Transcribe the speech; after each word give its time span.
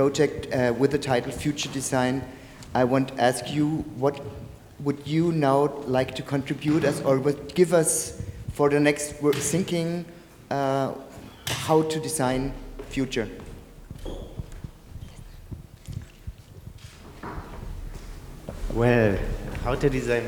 project 0.00 0.50
uh, 0.54 0.72
with 0.78 0.92
the 0.92 0.98
title 0.98 1.30
Future 1.30 1.68
Design, 1.68 2.22
I 2.74 2.84
want 2.84 3.08
to 3.08 3.20
ask 3.20 3.52
you 3.52 3.84
what 4.02 4.18
would 4.78 5.06
you 5.06 5.30
now 5.30 5.66
like 5.84 6.14
to 6.14 6.22
contribute 6.22 6.84
us 6.84 7.02
or 7.02 7.18
would 7.18 7.54
give 7.54 7.74
us 7.74 8.22
for 8.54 8.70
the 8.70 8.80
next 8.80 9.12
thinking 9.52 10.06
uh, 10.50 10.94
how 11.66 11.82
to 11.82 12.00
design 12.00 12.54
future? 12.88 13.28
Well, 18.72 19.18
how 19.64 19.74
to 19.74 19.90
design 19.90 20.24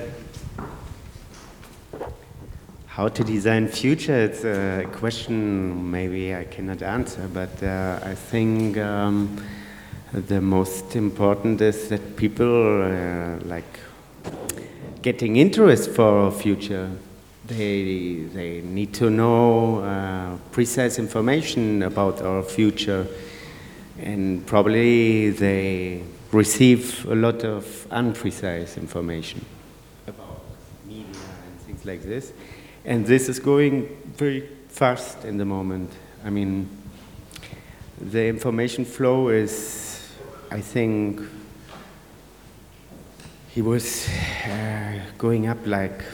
how 2.89 3.09
to 3.09 3.25
design 3.25 3.69
future? 3.69 4.21
It's 4.29 4.45
a 4.45 4.87
question 4.93 5.91
maybe 5.91 6.35
I 6.35 6.45
cannot 6.45 6.83
answer, 6.83 7.27
but 7.33 7.63
uh, 7.63 8.01
I 8.05 8.15
think 8.15 8.77
um, 8.77 9.43
the 10.13 10.41
most 10.41 10.95
important 10.95 11.61
is 11.61 11.89
that 11.89 12.17
people 12.17 12.83
uh, 12.83 13.39
like 13.45 13.81
getting 15.01 15.37
interest 15.37 15.91
for 15.91 16.05
our 16.05 16.31
future. 16.31 16.91
They 17.47 18.27
they 18.33 18.61
need 18.61 18.93
to 18.95 19.11
know 19.11 19.81
uh, 19.81 20.37
precise 20.53 20.99
information 20.99 21.83
about 21.83 22.23
our 22.23 22.43
future, 22.43 23.07
and 24.01 24.47
probably 24.47 25.31
they 25.31 26.03
receive 26.31 27.05
a 27.07 27.15
lot 27.15 27.45
of 27.45 27.87
unprecise 27.91 28.77
information 28.77 29.45
about 30.07 30.43
media 30.87 31.05
and 31.47 31.61
things 31.67 31.85
like 31.85 32.03
this. 32.03 32.33
And 32.85 33.07
this 33.07 33.29
is 33.29 33.39
going 33.39 33.89
very 34.17 34.49
fast 34.69 35.25
in 35.25 35.37
the 35.37 35.45
moment. 35.45 35.91
I 36.25 36.31
mean, 36.31 36.69
the 38.01 38.27
information 38.27 38.85
flow 38.85 39.29
is, 39.29 39.82
I 40.53 40.61
think, 40.61 41.21
he 43.55 43.63
was 43.63 44.09
uh, 44.45 45.01
going 45.17 45.47
up 45.47 45.59
like 45.67 46.05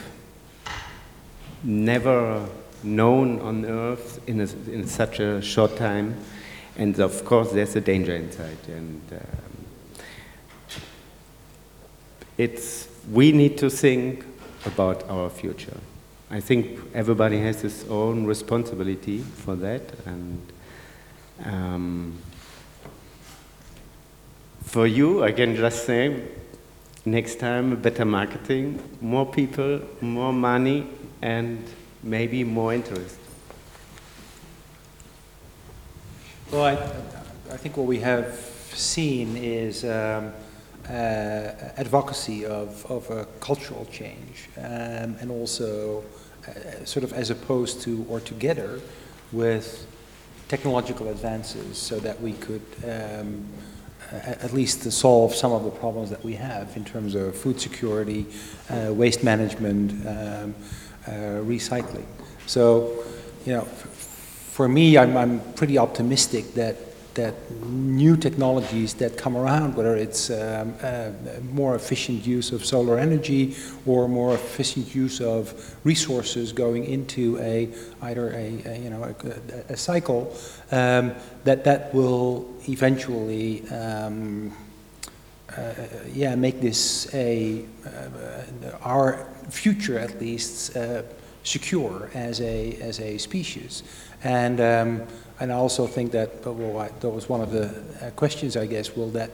never 1.63 2.47
known 2.83 3.39
on 3.39 3.65
earth 3.65 4.21
in, 4.27 4.39
a, 4.39 4.47
in 4.71 4.87
such 4.87 5.19
a 5.19 5.41
short 5.41 5.75
time. 5.75 6.15
And 6.77 6.97
of 6.99 7.25
course, 7.25 7.51
there's 7.51 7.75
a 7.75 7.81
danger 7.81 8.15
inside. 8.15 8.57
And 8.67 9.01
um, 9.11 9.99
it's, 12.37 12.87
we 13.11 13.33
need 13.33 13.57
to 13.57 13.69
think 13.69 14.23
about 14.65 15.09
our 15.09 15.29
future. 15.29 15.77
I 16.31 16.39
think 16.39 16.79
everybody 16.93 17.39
has 17.39 17.61
his 17.61 17.85
own 17.89 18.25
responsibility 18.25 19.19
for 19.19 19.55
that, 19.55 19.81
and 20.05 20.53
um, 21.43 22.17
for 24.69 24.85
you, 24.85 25.23
I 25.23 25.31
can 25.31 25.55
just 25.55 25.85
say, 25.85 26.21
next 27.03 27.39
time, 27.39 27.75
better 27.81 28.05
marketing, 28.05 28.79
more 29.01 29.25
people, 29.25 29.81
more 29.99 30.31
money, 30.31 30.85
and 31.23 31.67
maybe 32.03 32.43
more 32.43 32.71
interest. 32.71 33.17
Well, 36.51 36.65
I, 36.65 36.73
I 37.51 37.57
think 37.57 37.77
what 37.77 37.87
we 37.87 37.99
have 38.01 38.35
seen 38.73 39.35
is 39.37 39.83
um, 39.85 40.33
uh, 40.87 40.91
advocacy 41.77 42.45
of, 42.45 42.85
of 42.91 43.09
a 43.09 43.25
cultural 43.39 43.87
change 43.91 44.49
um, 44.57 45.15
and 45.19 45.31
also 45.31 46.03
uh, 46.47 46.85
sort 46.85 47.03
of 47.03 47.11
as 47.13 47.31
opposed 47.31 47.81
to 47.81 48.05
or 48.07 48.19
together 48.19 48.81
with 49.31 49.87
technological 50.47 51.09
advances 51.09 51.77
so 51.77 51.99
that 51.99 52.21
we 52.21 52.33
could 52.33 52.65
um, 52.87 53.45
at 54.11 54.53
least 54.53 54.83
to 54.83 54.91
solve 54.91 55.35
some 55.35 55.51
of 55.51 55.63
the 55.63 55.69
problems 55.69 56.09
that 56.09 56.23
we 56.23 56.33
have 56.35 56.75
in 56.75 56.83
terms 56.83 57.15
of 57.15 57.35
food 57.35 57.59
security, 57.59 58.25
uh, 58.69 58.93
waste 58.93 59.23
management, 59.23 59.91
um, 60.07 60.55
uh, 61.07 61.11
recycling. 61.45 62.05
So, 62.45 63.03
you 63.45 63.53
know, 63.53 63.65
for 63.65 64.67
me, 64.67 64.97
I'm, 64.97 65.15
I'm 65.15 65.39
pretty 65.53 65.77
optimistic 65.77 66.53
that 66.55 66.75
that 67.19 67.35
new 67.65 68.15
technologies 68.15 68.93
that 68.95 69.17
come 69.17 69.35
around, 69.35 69.75
whether 69.75 69.95
it's 69.95 70.29
um, 70.29 70.73
uh, 70.81 71.11
more 71.51 71.75
efficient 71.75 72.25
use 72.25 72.51
of 72.51 72.65
solar 72.65 72.97
energy 72.97 73.55
or 73.85 74.07
more 74.07 74.33
efficient 74.33 74.95
use 74.95 75.19
of 75.21 75.53
resources 75.83 76.53
going 76.53 76.85
into 76.85 77.37
a 77.39 77.69
either 78.07 78.31
a, 78.31 78.45
a 78.65 78.79
you 78.83 78.89
know 78.89 79.03
a, 79.03 79.73
a 79.73 79.77
cycle, 79.77 80.21
um, 80.71 81.13
that 81.43 81.63
that 81.63 81.93
will 81.93 82.47
eventually. 82.67 83.67
Um, 83.69 84.53
uh, 85.57 85.73
yeah, 86.13 86.35
make 86.35 86.61
this 86.61 87.11
a 87.13 87.65
uh, 87.83 88.77
our 88.83 89.27
future 89.49 89.97
at 89.97 90.21
least 90.21 90.77
uh, 90.77 91.01
secure 91.43 92.09
as 92.13 92.41
a 92.41 92.75
as 92.81 92.99
a 92.99 93.17
species, 93.17 93.83
and 94.23 94.59
um, 94.59 95.07
and 95.39 95.51
I 95.51 95.55
also 95.55 95.87
think 95.87 96.11
that, 96.11 96.45
well, 96.45 96.79
I, 96.79 96.89
that 96.99 97.09
was 97.09 97.29
one 97.29 97.41
of 97.41 97.51
the 97.51 97.67
uh, 98.05 98.09
questions, 98.11 98.57
I 98.57 98.65
guess, 98.65 98.95
will 98.95 99.09
that 99.11 99.31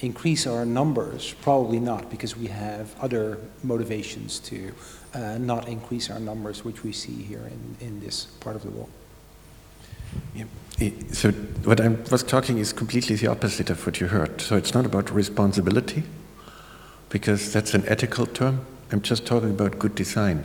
increase 0.00 0.46
our 0.46 0.66
numbers? 0.66 1.34
Probably 1.40 1.80
not, 1.80 2.10
because 2.10 2.36
we 2.36 2.48
have 2.48 2.94
other 3.00 3.38
motivations 3.62 4.38
to 4.40 4.72
uh, 5.14 5.38
not 5.38 5.68
increase 5.68 6.10
our 6.10 6.20
numbers, 6.20 6.64
which 6.66 6.84
we 6.84 6.92
see 6.92 7.22
here 7.22 7.50
in, 7.50 7.86
in 7.86 8.00
this 8.00 8.26
part 8.40 8.56
of 8.56 8.62
the 8.62 8.70
world. 8.70 8.90
Yeah. 10.34 10.44
So 11.12 11.32
what 11.64 11.80
I 11.80 11.88
was 12.10 12.22
talking 12.22 12.58
is 12.58 12.74
completely 12.74 13.16
the 13.16 13.28
opposite 13.28 13.70
of 13.70 13.86
what 13.86 13.98
you 14.00 14.08
heard. 14.08 14.42
So 14.42 14.56
it's 14.56 14.74
not 14.74 14.84
about 14.84 15.10
responsibility, 15.10 16.02
because 17.08 17.54
that's 17.54 17.72
an 17.72 17.84
ethical 17.88 18.26
term. 18.26 18.66
I'm 18.92 19.00
just 19.00 19.24
talking 19.24 19.50
about 19.50 19.78
good 19.78 19.94
design. 19.94 20.44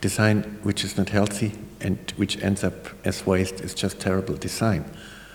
Design 0.00 0.58
which 0.62 0.84
is 0.84 0.96
not 0.96 1.08
healthy 1.08 1.52
and 1.80 2.12
which 2.16 2.42
ends 2.42 2.64
up 2.64 2.88
as 3.04 3.26
waste 3.26 3.60
is 3.60 3.74
just 3.74 4.00
terrible 4.00 4.36
design. 4.36 4.84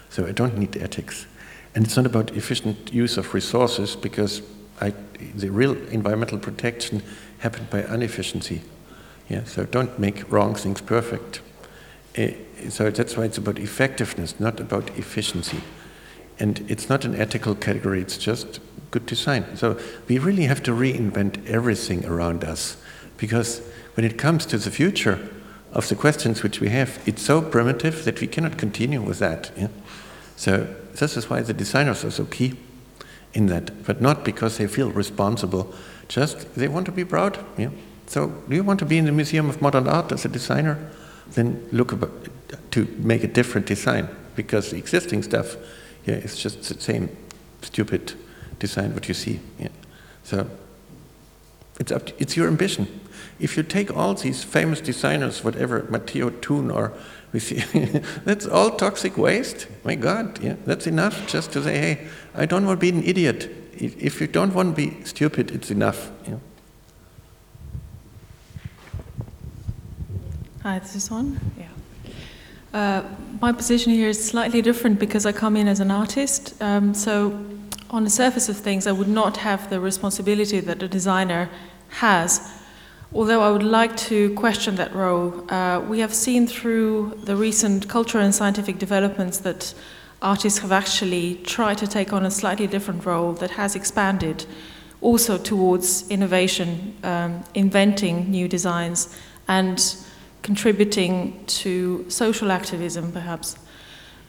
So 0.09 0.25
I 0.25 0.31
don't 0.31 0.57
need 0.57 0.77
ethics. 0.77 1.25
And 1.73 1.85
it's 1.85 1.95
not 1.95 2.05
about 2.05 2.31
efficient 2.31 2.93
use 2.93 3.17
of 3.17 3.33
resources 3.33 3.95
because 3.95 4.41
I, 4.81 4.93
the 5.35 5.49
real 5.49 5.77
environmental 5.87 6.37
protection 6.37 7.01
happened 7.39 7.69
by 7.69 7.83
inefficiency. 7.83 8.61
Yeah, 9.29 9.45
so 9.45 9.65
don't 9.65 9.97
make 9.97 10.29
wrong 10.31 10.55
things 10.55 10.81
perfect. 10.81 11.41
Uh, 12.17 12.27
so 12.69 12.89
that's 12.89 13.15
why 13.15 13.23
it's 13.23 13.37
about 13.37 13.59
effectiveness, 13.59 14.39
not 14.39 14.59
about 14.59 14.89
efficiency. 14.97 15.61
And 16.39 16.65
it's 16.69 16.89
not 16.89 17.05
an 17.05 17.15
ethical 17.15 17.55
category, 17.55 18.01
it's 18.01 18.17
just 18.17 18.59
good 18.89 19.05
design. 19.05 19.55
So 19.55 19.79
we 20.07 20.17
really 20.17 20.43
have 20.43 20.61
to 20.63 20.71
reinvent 20.71 21.45
everything 21.47 22.05
around 22.05 22.43
us 22.43 22.75
because 23.17 23.61
when 23.95 24.05
it 24.05 24.17
comes 24.17 24.45
to 24.47 24.57
the 24.57 24.71
future, 24.71 25.29
of 25.73 25.87
the 25.87 25.95
questions 25.95 26.43
which 26.43 26.59
we 26.59 26.69
have, 26.69 26.99
it's 27.05 27.21
so 27.21 27.41
primitive 27.41 28.03
that 28.03 28.19
we 28.19 28.27
cannot 28.27 28.57
continue 28.57 29.01
with 29.01 29.19
that. 29.19 29.51
Yeah? 29.57 29.69
So 30.35 30.67
this 30.93 31.15
is 31.15 31.29
why 31.29 31.41
the 31.41 31.53
designers 31.53 32.03
are 32.03 32.11
so 32.11 32.25
key 32.25 32.57
in 33.33 33.45
that, 33.47 33.83
but 33.85 34.01
not 34.01 34.25
because 34.25 34.57
they 34.57 34.67
feel 34.67 34.91
responsible, 34.91 35.73
just 36.09 36.55
they 36.55 36.67
want 36.67 36.85
to 36.87 36.91
be 36.91 37.05
proud. 37.05 37.43
Yeah? 37.57 37.69
So 38.07 38.27
do 38.49 38.55
you 38.55 38.63
want 38.63 38.79
to 38.79 38.85
be 38.85 38.97
in 38.97 39.05
the 39.05 39.11
Museum 39.13 39.49
of 39.49 39.61
Modern 39.61 39.87
Art 39.87 40.11
as 40.11 40.25
a 40.25 40.29
designer? 40.29 40.91
Then 41.29 41.65
look 41.71 41.93
about, 41.93 42.11
to 42.71 42.85
make 42.97 43.23
a 43.23 43.27
different 43.27 43.67
design, 43.67 44.09
because 44.35 44.71
the 44.71 44.77
existing 44.77 45.23
stuff 45.23 45.55
yeah, 46.05 46.15
is 46.15 46.37
just 46.37 46.63
the 46.63 46.81
same 46.81 47.15
stupid 47.61 48.13
design 48.59 48.93
what 48.93 49.07
you 49.07 49.13
see. 49.13 49.39
Yeah? 49.57 49.69
So 50.23 50.49
it's, 51.81 51.91
up 51.91 52.05
to, 52.05 52.13
it's 52.19 52.37
your 52.37 52.47
ambition. 52.47 52.87
If 53.39 53.57
you 53.57 53.63
take 53.63 53.95
all 53.95 54.13
these 54.13 54.43
famous 54.43 54.79
designers, 54.81 55.43
whatever, 55.43 55.87
Matteo 55.89 56.29
Thun 56.29 56.69
or 56.69 56.93
we 57.33 57.39
see, 57.47 57.55
that's 58.23 58.45
all 58.45 58.71
toxic 58.71 59.17
waste. 59.17 59.67
My 59.83 59.95
God, 59.95 60.39
yeah, 60.43 60.55
that's 60.65 60.85
enough 60.85 61.27
just 61.27 61.51
to 61.53 61.63
say, 61.63 61.77
hey, 61.77 62.07
I 62.35 62.45
don't 62.45 62.65
want 62.65 62.79
to 62.79 62.91
be 62.91 62.95
an 62.97 63.03
idiot. 63.03 63.49
If 63.73 64.21
you 64.21 64.27
don't 64.27 64.53
want 64.53 64.75
to 64.75 64.89
be 64.89 65.03
stupid, 65.05 65.49
it's 65.51 65.71
enough. 65.71 66.11
Yeah. 66.27 66.35
Hi, 70.61 70.77
this 70.77 70.95
is 70.95 71.09
on? 71.09 71.39
Yeah. 71.57 71.67
Uh, 72.73 73.03
my 73.41 73.51
position 73.51 73.91
here 73.91 74.09
is 74.09 74.23
slightly 74.23 74.61
different 74.61 74.99
because 74.99 75.25
I 75.25 75.31
come 75.31 75.57
in 75.57 75.67
as 75.67 75.79
an 75.79 75.89
artist. 75.89 76.53
Um, 76.61 76.93
so, 76.93 77.43
on 77.91 78.03
the 78.03 78.09
surface 78.09 78.49
of 78.49 78.57
things, 78.57 78.87
I 78.87 78.91
would 78.91 79.07
not 79.07 79.37
have 79.37 79.69
the 79.69 79.79
responsibility 79.79 80.59
that 80.61 80.81
a 80.81 80.87
designer 80.87 81.49
has 81.89 82.61
Although 83.13 83.41
I 83.41 83.51
would 83.51 83.63
like 83.63 83.97
to 84.07 84.33
question 84.35 84.75
that 84.77 84.95
role, 84.95 85.51
uh, 85.51 85.81
we 85.81 85.99
have 85.99 86.13
seen 86.13 86.47
through 86.47 87.19
the 87.25 87.35
recent 87.35 87.89
cultural 87.89 88.23
and 88.23 88.33
scientific 88.33 88.79
developments 88.79 89.39
that 89.39 89.73
artists 90.21 90.59
have 90.59 90.71
actually 90.71 91.35
tried 91.43 91.77
to 91.79 91.87
take 91.87 92.13
on 92.13 92.25
a 92.25 92.31
slightly 92.31 92.67
different 92.67 93.05
role 93.05 93.33
that 93.33 93.51
has 93.51 93.75
expanded 93.75 94.45
also 95.01 95.37
towards 95.37 96.09
innovation, 96.09 96.95
um, 97.03 97.43
inventing 97.53 98.31
new 98.31 98.47
designs, 98.47 99.13
and 99.49 99.97
contributing 100.41 101.43
to 101.47 102.09
social 102.09 102.49
activism, 102.49 103.11
perhaps. 103.11 103.57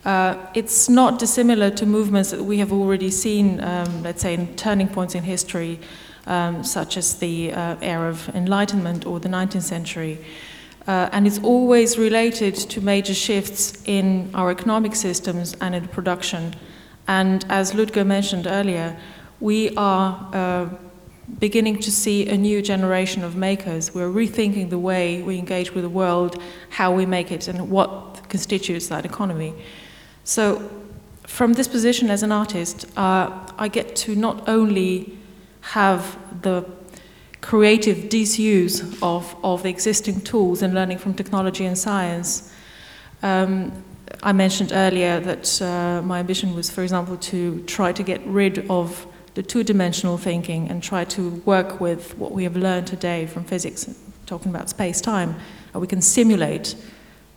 Uh, 0.04 0.36
it's 0.54 0.88
not 0.88 1.18
dissimilar 1.18 1.70
to 1.70 1.86
movements 1.86 2.32
that 2.32 2.42
we 2.42 2.58
have 2.58 2.72
already 2.72 3.10
seen, 3.10 3.62
um, 3.62 4.02
let's 4.02 4.22
say, 4.22 4.34
in 4.34 4.54
turning 4.56 4.88
points 4.88 5.14
in 5.14 5.22
history, 5.22 5.78
um, 6.26 6.64
such 6.64 6.96
as 6.96 7.18
the 7.18 7.52
uh, 7.52 7.76
era 7.80 8.08
of 8.08 8.28
Enlightenment 8.30 9.06
or 9.06 9.20
the 9.20 9.28
19th 9.28 9.62
century. 9.62 10.18
Uh, 10.88 11.08
and 11.12 11.26
it's 11.26 11.38
always 11.38 11.96
related 11.96 12.56
to 12.56 12.80
major 12.80 13.14
shifts 13.14 13.80
in 13.86 14.28
our 14.34 14.50
economic 14.50 14.96
systems 14.96 15.56
and 15.60 15.74
in 15.74 15.86
production. 15.88 16.54
And 17.06 17.44
as 17.48 17.72
Ludger 17.72 18.04
mentioned 18.04 18.48
earlier, 18.48 18.98
we 19.38 19.74
are 19.76 20.28
uh, 20.32 20.68
beginning 21.38 21.78
to 21.80 21.92
see 21.92 22.28
a 22.28 22.36
new 22.36 22.60
generation 22.60 23.22
of 23.22 23.36
makers. 23.36 23.94
We're 23.94 24.10
rethinking 24.10 24.70
the 24.70 24.78
way 24.78 25.22
we 25.22 25.38
engage 25.38 25.72
with 25.72 25.84
the 25.84 25.90
world, 25.90 26.40
how 26.70 26.92
we 26.92 27.06
make 27.06 27.30
it, 27.30 27.46
and 27.46 27.70
what 27.70 28.28
constitutes 28.28 28.88
that 28.88 29.04
economy. 29.04 29.54
So, 30.24 30.70
from 31.26 31.54
this 31.54 31.66
position 31.66 32.10
as 32.10 32.22
an 32.22 32.30
artist, 32.30 32.86
uh, 32.96 33.30
I 33.58 33.68
get 33.68 33.96
to 33.96 34.14
not 34.14 34.48
only 34.48 35.18
have 35.62 36.18
the 36.42 36.64
creative 37.40 38.08
disuse 38.08 38.80
of, 39.02 39.34
of 39.42 39.62
the 39.62 39.68
existing 39.68 40.20
tools 40.20 40.62
and 40.62 40.74
learning 40.74 40.98
from 40.98 41.14
technology 41.14 41.64
and 41.64 41.76
science. 41.76 42.52
Um, 43.22 43.72
I 44.22 44.32
mentioned 44.32 44.72
earlier 44.72 45.18
that 45.20 45.60
uh, 45.60 46.02
my 46.02 46.20
ambition 46.20 46.54
was, 46.54 46.70
for 46.70 46.82
example, 46.82 47.16
to 47.16 47.62
try 47.64 47.92
to 47.92 48.02
get 48.02 48.24
rid 48.26 48.70
of 48.70 49.06
the 49.34 49.42
two 49.42 49.64
dimensional 49.64 50.18
thinking 50.18 50.68
and 50.68 50.82
try 50.82 51.04
to 51.04 51.30
work 51.44 51.80
with 51.80 52.16
what 52.16 52.32
we 52.32 52.44
have 52.44 52.56
learned 52.56 52.86
today 52.86 53.26
from 53.26 53.44
physics, 53.44 53.92
talking 54.26 54.54
about 54.54 54.68
space 54.68 55.00
time. 55.00 55.34
We 55.74 55.86
can 55.86 56.02
simulate 56.02 56.76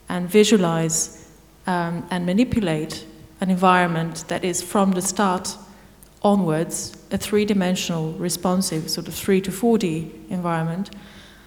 and 0.10 0.30
visualize 0.30 1.25
um, 1.68 2.06
and 2.12 2.26
manipulate 2.26 3.06
an 3.42 3.50
environment 3.50 4.26
that 4.28 4.44
is 4.44 4.62
from 4.62 4.92
the 4.92 5.02
start 5.02 5.58
onwards 6.22 6.98
a 7.12 7.18
three 7.18 7.46
dimensional, 7.46 8.14
responsive, 8.14 8.90
sort 8.90 9.08
of 9.08 9.14
3 9.14 9.42
to 9.42 9.52
4D 9.52 10.30
environment. 10.30 10.90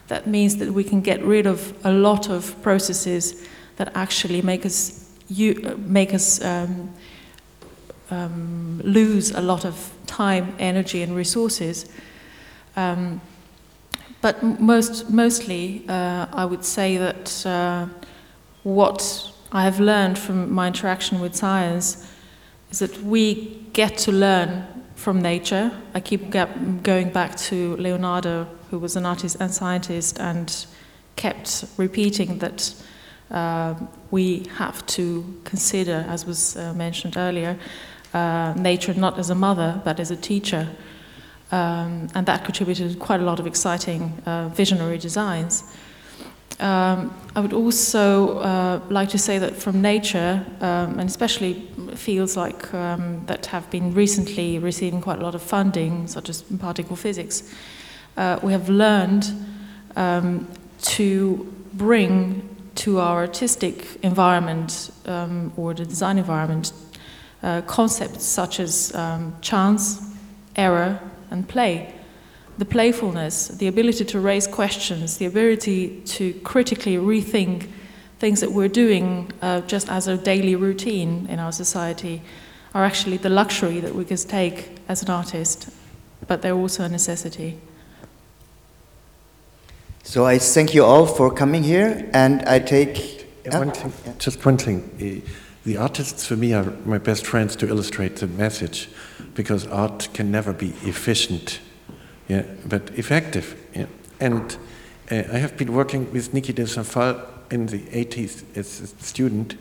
That 0.06 0.26
means 0.26 0.56
that 0.58 0.72
we 0.72 0.84
can 0.84 1.00
get 1.00 1.22
rid 1.22 1.46
of 1.46 1.74
a 1.84 1.92
lot 1.92 2.30
of 2.30 2.60
processes 2.62 3.46
that 3.76 3.94
actually 3.94 4.40
make 4.42 4.64
us, 4.64 5.10
you, 5.28 5.76
make 5.78 6.14
us 6.14 6.42
um, 6.44 6.94
um, 8.10 8.80
lose 8.84 9.32
a 9.32 9.40
lot 9.40 9.64
of 9.64 9.92
time, 10.06 10.54
energy, 10.58 11.02
and 11.02 11.14
resources. 11.14 11.90
Um, 12.76 13.20
but 14.20 14.42
most, 14.42 15.10
mostly, 15.10 15.84
uh, 15.88 16.26
I 16.32 16.44
would 16.44 16.64
say 16.64 16.96
that 16.96 17.46
uh, 17.46 17.86
what 18.62 19.32
I 19.50 19.62
have 19.62 19.80
learned 19.80 20.18
from 20.18 20.52
my 20.52 20.66
interaction 20.66 21.20
with 21.20 21.34
science 21.34 22.06
is 22.70 22.80
that 22.80 23.02
we 23.02 23.66
get 23.72 23.96
to 23.98 24.12
learn 24.12 24.66
from 24.94 25.22
nature. 25.22 25.72
I 25.94 26.00
keep 26.00 26.30
going 26.30 27.10
back 27.10 27.36
to 27.36 27.76
Leonardo, 27.76 28.46
who 28.70 28.78
was 28.78 28.94
an 28.96 29.06
artist 29.06 29.38
and 29.40 29.52
scientist, 29.52 30.20
and 30.20 30.66
kept 31.16 31.64
repeating 31.78 32.38
that 32.38 32.74
uh, 33.30 33.74
we 34.10 34.46
have 34.56 34.84
to 34.86 35.40
consider, 35.44 36.04
as 36.08 36.26
was 36.26 36.56
uh, 36.56 36.74
mentioned 36.74 37.16
earlier, 37.16 37.58
uh, 38.12 38.52
nature 38.54 38.92
not 38.92 39.18
as 39.18 39.30
a 39.30 39.34
mother, 39.34 39.80
but 39.82 39.98
as 39.98 40.10
a 40.10 40.16
teacher. 40.16 40.68
Um, 41.50 42.08
and 42.14 42.26
that 42.26 42.44
contributed 42.44 42.98
quite 42.98 43.20
a 43.20 43.24
lot 43.24 43.40
of 43.40 43.46
exciting 43.46 44.12
uh, 44.26 44.50
visionary 44.50 44.98
designs. 44.98 45.64
Um, 46.60 47.14
I 47.36 47.40
would 47.40 47.52
also 47.52 48.38
uh, 48.38 48.80
like 48.88 49.10
to 49.10 49.18
say 49.18 49.38
that 49.38 49.54
from 49.54 49.80
nature, 49.80 50.44
um, 50.60 50.98
and 50.98 51.08
especially 51.08 51.54
fields 51.94 52.36
like 52.36 52.74
um, 52.74 53.24
that 53.26 53.46
have 53.46 53.70
been 53.70 53.94
recently 53.94 54.58
receiving 54.58 55.00
quite 55.00 55.20
a 55.20 55.22
lot 55.22 55.34
of 55.34 55.42
funding, 55.42 56.08
such 56.08 56.28
as 56.28 56.42
particle 56.42 56.96
physics, 56.96 57.54
uh, 58.16 58.40
we 58.42 58.52
have 58.52 58.68
learned 58.68 59.32
um, 59.94 60.48
to 60.82 61.52
bring 61.74 62.42
to 62.74 62.98
our 62.98 63.18
artistic 63.18 64.02
environment 64.02 64.90
um, 65.06 65.52
or 65.56 65.74
the 65.74 65.84
design 65.84 66.18
environment 66.18 66.72
uh, 67.42 67.60
concepts 67.62 68.24
such 68.24 68.58
as 68.58 68.92
um, 68.96 69.34
chance, 69.40 70.00
error, 70.56 70.98
and 71.30 71.48
play 71.48 71.94
the 72.58 72.64
playfulness, 72.64 73.48
the 73.48 73.68
ability 73.68 74.04
to 74.04 74.20
raise 74.20 74.46
questions, 74.46 75.18
the 75.18 75.26
ability 75.26 76.00
to 76.00 76.34
critically 76.44 76.96
rethink 76.96 77.68
things 78.18 78.40
that 78.40 78.50
we're 78.50 78.68
doing 78.68 79.30
uh, 79.42 79.60
just 79.60 79.88
as 79.88 80.08
a 80.08 80.16
daily 80.16 80.56
routine 80.56 81.26
in 81.28 81.38
our 81.38 81.52
society 81.52 82.20
are 82.74 82.84
actually 82.84 83.16
the 83.16 83.28
luxury 83.28 83.78
that 83.80 83.94
we 83.94 84.04
can 84.04 84.16
take 84.16 84.76
as 84.88 85.02
an 85.02 85.10
artist, 85.10 85.70
but 86.26 86.42
they're 86.42 86.54
also 86.54 86.84
a 86.84 86.88
necessity. 86.88 87.58
So 90.02 90.26
I 90.26 90.38
thank 90.38 90.74
you 90.74 90.84
all 90.84 91.06
for 91.06 91.32
coming 91.32 91.62
here, 91.62 92.10
and 92.12 92.42
I 92.42 92.58
take. 92.58 93.26
Yeah, 93.44 93.58
one 93.58 93.70
thing, 93.70 93.92
yeah. 94.04 94.14
Just 94.18 94.44
one 94.44 94.56
thing. 94.56 95.22
The 95.64 95.76
artists, 95.76 96.26
for 96.26 96.34
me, 96.34 96.54
are 96.54 96.64
my 96.84 96.98
best 96.98 97.26
friends 97.26 97.54
to 97.56 97.68
illustrate 97.68 98.16
the 98.16 98.26
message, 98.26 98.88
because 99.34 99.66
art 99.66 100.08
can 100.12 100.30
never 100.30 100.52
be 100.52 100.70
efficient 100.82 101.60
yeah, 102.28 102.42
but 102.66 102.90
effective. 102.90 103.56
Yeah. 103.74 103.86
And 104.20 104.56
uh, 105.10 105.16
I 105.32 105.38
have 105.38 105.56
been 105.56 105.72
working 105.72 106.12
with 106.12 106.32
Niki 106.32 106.54
de 106.54 106.66
Saint 106.66 106.86
Phalle 106.86 107.20
in 107.50 107.66
the 107.66 107.78
80s 107.78 108.44
as 108.56 108.80
a 108.80 108.86
student, 109.02 109.56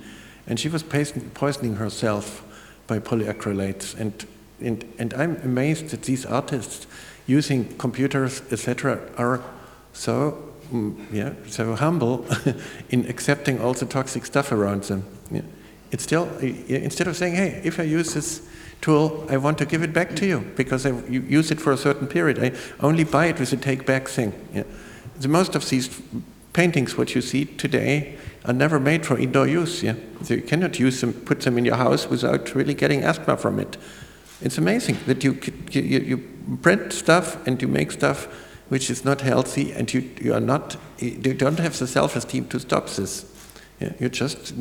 and 0.46 0.60
she 0.60 0.70
was 0.70 0.84
poisoning 0.84 1.76
herself 1.76 2.44
by 2.88 3.00
polyacrylates. 3.00 3.98
And, 3.98 4.26
and, 4.60 4.86
and 4.98 5.14
I'm 5.14 5.38
amazed 5.38 5.90
that 5.90 6.04
these 6.04 6.26
artists 6.26 6.88
using 7.26 7.78
computers, 7.78 8.42
etc., 8.52 9.02
are 9.18 9.42
so 9.94 10.44
mm, 10.72 10.96
yeah, 11.12 11.34
so 11.48 11.76
humble 11.76 12.26
in 12.90 13.06
accepting 13.08 13.60
all 13.62 13.74
the 13.74 13.86
toxic 13.86 14.26
stuff 14.26 14.52
around 14.52 14.84
them. 14.84 15.04
Yeah. 15.32 15.42
It's 15.92 16.04
still, 16.04 16.28
instead 16.40 17.08
of 17.08 17.16
saying, 17.16 17.36
hey, 17.36 17.62
if 17.64 17.80
I 17.80 17.84
use 17.84 18.14
this 18.14 18.42
tool, 18.82 19.26
I 19.30 19.38
want 19.38 19.58
to 19.58 19.66
give 19.66 19.84
it 19.84 19.94
back 19.94 20.16
to 20.18 20.26
you 20.26 20.40
because 20.56 20.86
I 20.86 20.92
use 21.10 21.52
it 21.52 21.60
for 21.60 21.72
a 21.72 21.78
certain 21.78 22.08
period. 22.08 22.40
I 22.40 22.52
only 22.80 23.04
buy 23.04 23.28
it 23.28 23.40
with 23.40 23.52
a 23.54 23.58
take 23.58 23.86
back 23.86 24.08
thing. 24.08 24.34
Yeah. 24.54 24.64
The 25.20 25.28
most 25.28 25.56
of 25.56 25.68
these 25.70 26.02
paintings, 26.54 26.98
what 26.98 27.16
you 27.16 27.22
see 27.22 27.46
today, 27.46 28.18
are 28.46 28.54
never 28.54 28.80
made 28.80 29.06
for 29.06 29.18
indoor 29.18 29.48
use. 29.48 29.84
Yeah. 29.84 29.96
So 30.24 30.36
you 30.36 30.42
cannot 30.42 30.80
use 30.80 31.02
them, 31.02 31.14
put 31.14 31.42
them 31.42 31.58
in 31.58 31.66
your 31.66 31.76
house 31.76 32.08
without 32.10 32.56
really 32.56 32.74
getting 32.74 33.04
asthma 33.04 33.38
from 33.38 33.60
it. 33.60 33.78
It's 34.42 34.58
amazing 34.58 34.98
that 35.08 35.24
you, 35.24 35.40
you, 35.72 35.82
you 35.82 36.18
print 36.62 36.94
stuff 36.94 37.46
and 37.48 37.62
you 37.62 37.68
make 37.68 37.92
stuff 37.92 38.28
which 38.70 38.90
is 38.90 39.06
not 39.06 39.22
healthy 39.22 39.72
and 39.72 39.92
you, 39.94 40.10
you 40.22 40.34
are 40.34 40.40
not, 40.40 40.76
you 41.00 41.34
don't 41.34 41.60
have 41.60 41.78
the 41.80 41.88
self-esteem 41.88 42.48
to 42.50 42.60
stop 42.60 42.90
this. 42.90 43.26
Yeah, 43.80 43.94
you 44.00 44.10
just 44.10 44.54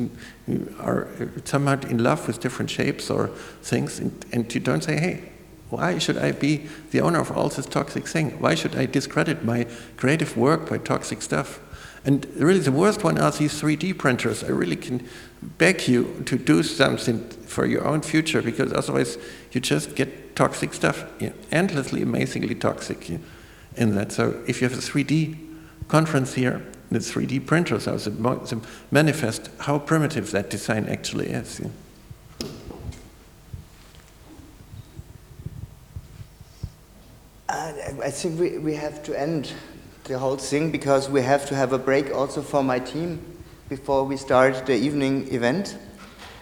are 0.79 1.07
somehow 1.43 1.79
in 1.89 2.03
love 2.03 2.27
with 2.27 2.39
different 2.39 2.69
shapes 2.69 3.09
or 3.09 3.29
things, 3.63 3.99
and, 3.99 4.25
and 4.31 4.53
you 4.53 4.61
don't 4.61 4.83
say, 4.83 4.99
hey, 4.99 5.31
why 5.69 5.97
should 5.97 6.17
I 6.17 6.31
be 6.31 6.67
the 6.91 7.01
owner 7.01 7.19
of 7.19 7.31
all 7.31 7.49
this 7.49 7.65
toxic 7.65 8.07
thing? 8.07 8.39
Why 8.39 8.55
should 8.55 8.75
I 8.75 8.85
discredit 8.85 9.43
my 9.43 9.65
creative 9.97 10.37
work 10.37 10.69
by 10.69 10.77
toxic 10.77 11.21
stuff? 11.21 11.59
And 12.05 12.25
really, 12.35 12.59
the 12.59 12.71
worst 12.71 13.03
one 13.03 13.17
are 13.17 13.31
these 13.31 13.59
3D 13.59 13.97
printers. 13.97 14.43
I 14.43 14.49
really 14.49 14.77
can 14.77 15.05
beg 15.41 15.87
you 15.87 16.23
to 16.25 16.37
do 16.37 16.63
something 16.63 17.27
for 17.29 17.65
your 17.65 17.85
own 17.85 18.01
future 18.01 18.41
because 18.41 18.71
otherwise, 18.71 19.17
you 19.51 19.59
just 19.59 19.95
get 19.95 20.35
toxic 20.35 20.73
stuff, 20.73 21.05
endlessly, 21.51 22.01
amazingly 22.01 22.55
toxic 22.55 23.09
in 23.75 23.95
that. 23.95 24.13
So, 24.13 24.41
if 24.47 24.61
you 24.61 24.69
have 24.69 24.77
a 24.77 24.81
3D 24.81 25.37
conference 25.89 26.35
here, 26.35 26.65
the 26.89 26.99
3D 26.99 27.45
printers 27.45 27.87
are 27.87 27.97
the, 27.97 28.61
manifest 28.91 29.49
how 29.59 29.79
primitive 29.79 30.31
that 30.31 30.49
design 30.49 30.87
actually 30.87 31.27
is. 31.29 31.61
Uh, 37.49 37.73
I 38.03 38.11
think 38.11 38.39
we, 38.39 38.57
we 38.57 38.75
have 38.75 39.03
to 39.03 39.19
end 39.19 39.53
the 40.05 40.17
whole 40.17 40.37
thing 40.37 40.71
because 40.71 41.09
we 41.09 41.21
have 41.21 41.45
to 41.47 41.55
have 41.55 41.73
a 41.73 41.77
break 41.77 42.13
also 42.13 42.41
for 42.41 42.63
my 42.63 42.79
team 42.79 43.21
before 43.69 44.03
we 44.03 44.15
start 44.15 44.65
the 44.65 44.75
evening 44.75 45.33
event. 45.33 45.77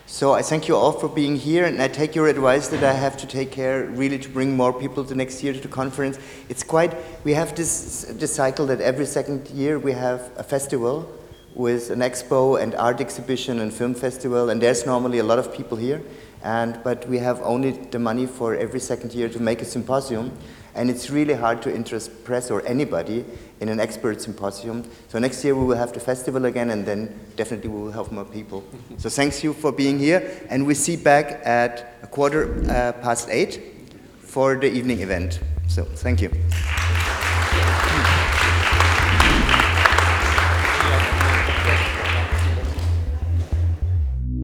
So 0.08 0.34
I 0.34 0.44
thank 0.44 0.68
you 0.68 0.76
all 0.76 0.92
for 0.92 1.10
being 1.10 1.36
here, 1.36 1.66
and 1.66 1.82
I 1.82 1.88
take 1.88 2.14
your 2.14 2.28
advice 2.28 2.68
that 2.68 2.84
I 2.84 2.94
have 2.94 3.18
to 3.18 3.26
take 3.26 3.52
care 3.52 3.86
really 3.86 4.20
to 4.20 4.30
bring 4.30 4.56
more 4.56 4.72
people 4.72 5.04
the 5.04 5.16
next 5.16 5.42
year 5.42 5.52
to 5.52 5.60
the 5.60 5.68
conference. 5.68 6.20
It's 6.48 6.62
quite, 6.62 6.96
we 7.24 7.34
have 7.34 7.56
this, 7.56 8.06
this 8.12 8.34
cycle 8.36 8.68
that 8.68 8.82
every 8.82 9.08
second 9.08 9.50
year 9.50 9.80
we 9.80 9.94
have 9.94 10.30
a 10.38 10.44
festival 10.44 11.12
with 11.56 11.90
an 11.90 12.00
expo 12.00 12.62
and 12.62 12.76
art 12.76 13.02
exhibition 13.02 13.60
and 13.60 13.74
film 13.74 13.96
festival, 13.96 14.52
and 14.52 14.62
there's 14.62 14.86
normally 14.86 15.18
a 15.18 15.24
lot 15.24 15.40
of 15.40 15.52
people 15.52 15.76
here. 15.76 16.04
And, 16.44 16.80
but 16.84 17.10
we 17.10 17.18
have 17.18 17.42
only 17.42 17.72
the 17.72 17.98
money 17.98 18.28
for 18.28 18.56
every 18.56 18.80
second 18.80 19.12
year 19.16 19.28
to 19.30 19.40
make 19.40 19.64
a 19.64 19.66
symposium. 19.66 20.38
And 20.76 20.90
it's 20.90 21.10
really 21.10 21.34
hard 21.34 21.62
to 21.64 21.74
interest 21.74 22.24
press 22.24 22.52
or 22.52 22.66
anybody 22.68 23.26
in 23.62 23.70
an 23.70 23.80
expert 23.80 24.22
symposium. 24.22 24.84
So 25.08 25.20
next 25.20 25.44
year 25.44 25.56
we 25.56 25.66
will 25.66 25.78
have 25.78 25.94
the 25.94 26.00
festival 26.00 26.46
again, 26.46 26.70
and 26.70 26.86
then 26.86 27.18
definitely 27.36 27.70
we 27.70 27.82
will 27.82 27.92
have 27.92 28.12
more 28.12 28.26
people. 28.26 28.64
so 28.98 29.10
thanks 29.10 29.44
you 29.44 29.54
for 29.54 29.72
being 29.72 29.98
here, 29.98 30.42
and 30.50 30.66
we 30.66 30.74
see 30.74 30.96
back 30.96 31.42
at 31.46 31.96
a 32.04 32.08
quarter 32.08 32.64
uh, 32.70 32.92
past 33.02 33.30
eight 33.32 33.62
for 34.20 34.56
the 34.56 34.72
evening 34.72 35.00
event. 35.00 35.40
So 35.68 35.84
thank 35.84 36.22
you. 36.22 36.30